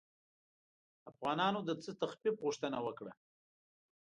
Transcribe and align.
افغانانو 1.11 1.59
د 1.67 1.69
څه 1.83 1.91
تخفیف 2.01 2.35
غوښتنه 2.43 2.77
وکړه. 2.85 3.11